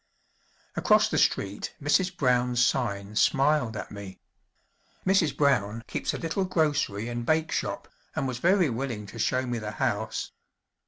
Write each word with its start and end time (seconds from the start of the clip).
Across 0.75 1.09
the 1.09 1.19
street 1.19 1.75
Mrs. 1.79 2.17
Brown's 2.17 2.65
sign 2.65 3.15
smiled 3.15 3.77
at 3.77 3.91
me. 3.91 4.19
Mrs. 5.05 5.37
Brown 5.37 5.83
keeps 5.85 6.11
a 6.11 6.17
little 6.17 6.43
grocery 6.45 7.07
and 7.07 7.23
bakeshop 7.23 7.87
and 8.15 8.27
was 8.27 8.39
very 8.39 8.67
willing 8.71 9.05
to 9.05 9.19
show 9.19 9.45
me 9.45 9.59
the 9.59 9.73
house. 9.73 10.31